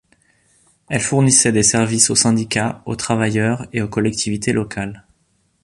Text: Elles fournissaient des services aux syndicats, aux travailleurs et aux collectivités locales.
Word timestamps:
Elles 0.89 0.99
fournissaient 0.99 1.51
des 1.51 1.61
services 1.61 2.09
aux 2.09 2.15
syndicats, 2.15 2.81
aux 2.87 2.95
travailleurs 2.95 3.67
et 3.71 3.83
aux 3.83 3.87
collectivités 3.87 4.51
locales. 4.51 5.05